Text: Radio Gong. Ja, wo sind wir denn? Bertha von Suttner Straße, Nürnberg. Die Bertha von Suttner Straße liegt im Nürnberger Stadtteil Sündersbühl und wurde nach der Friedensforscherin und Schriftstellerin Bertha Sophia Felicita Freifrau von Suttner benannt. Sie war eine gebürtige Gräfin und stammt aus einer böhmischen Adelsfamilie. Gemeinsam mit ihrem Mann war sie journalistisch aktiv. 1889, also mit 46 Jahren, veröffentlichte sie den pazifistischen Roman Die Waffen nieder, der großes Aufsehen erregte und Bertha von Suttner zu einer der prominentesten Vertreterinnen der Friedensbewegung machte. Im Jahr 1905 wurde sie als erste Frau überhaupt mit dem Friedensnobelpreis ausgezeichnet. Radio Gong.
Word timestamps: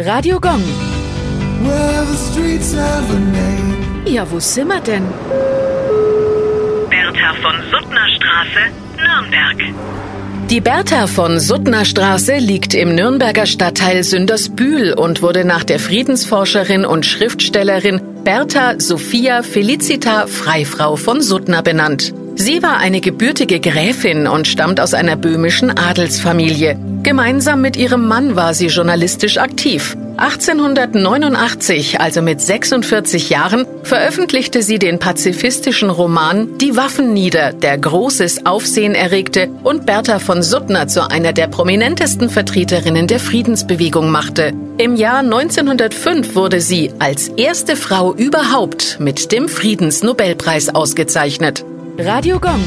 Radio 0.00 0.38
Gong. 0.38 0.62
Ja, 4.06 4.30
wo 4.30 4.38
sind 4.38 4.68
wir 4.68 4.80
denn? 4.80 5.02
Bertha 6.88 7.34
von 7.42 7.56
Suttner 7.68 8.06
Straße, 8.16 8.60
Nürnberg. 8.96 9.74
Die 10.50 10.60
Bertha 10.60 11.08
von 11.08 11.40
Suttner 11.40 11.84
Straße 11.84 12.36
liegt 12.36 12.74
im 12.74 12.94
Nürnberger 12.94 13.46
Stadtteil 13.46 14.04
Sündersbühl 14.04 14.92
und 14.92 15.20
wurde 15.20 15.44
nach 15.44 15.64
der 15.64 15.80
Friedensforscherin 15.80 16.84
und 16.84 17.04
Schriftstellerin 17.04 18.00
Bertha 18.22 18.78
Sophia 18.78 19.42
Felicita 19.42 20.28
Freifrau 20.28 20.94
von 20.94 21.20
Suttner 21.22 21.62
benannt. 21.62 22.14
Sie 22.40 22.62
war 22.62 22.78
eine 22.78 23.00
gebürtige 23.00 23.58
Gräfin 23.58 24.28
und 24.28 24.46
stammt 24.46 24.78
aus 24.78 24.94
einer 24.94 25.16
böhmischen 25.16 25.76
Adelsfamilie. 25.76 26.78
Gemeinsam 27.02 27.60
mit 27.60 27.76
ihrem 27.76 28.06
Mann 28.06 28.36
war 28.36 28.54
sie 28.54 28.68
journalistisch 28.68 29.38
aktiv. 29.38 29.96
1889, 30.18 32.00
also 32.00 32.22
mit 32.22 32.40
46 32.40 33.28
Jahren, 33.28 33.66
veröffentlichte 33.82 34.62
sie 34.62 34.78
den 34.78 35.00
pazifistischen 35.00 35.90
Roman 35.90 36.56
Die 36.58 36.76
Waffen 36.76 37.12
nieder, 37.12 37.52
der 37.52 37.76
großes 37.76 38.46
Aufsehen 38.46 38.94
erregte 38.94 39.48
und 39.64 39.84
Bertha 39.84 40.20
von 40.20 40.44
Suttner 40.44 40.86
zu 40.86 41.10
einer 41.10 41.32
der 41.32 41.48
prominentesten 41.48 42.30
Vertreterinnen 42.30 43.08
der 43.08 43.18
Friedensbewegung 43.18 44.12
machte. 44.12 44.52
Im 44.78 44.94
Jahr 44.94 45.18
1905 45.18 46.36
wurde 46.36 46.60
sie 46.60 46.92
als 47.00 47.28
erste 47.30 47.74
Frau 47.74 48.14
überhaupt 48.14 48.98
mit 49.00 49.32
dem 49.32 49.48
Friedensnobelpreis 49.48 50.72
ausgezeichnet. 50.72 51.64
Radio 51.98 52.38
Gong. 52.38 52.62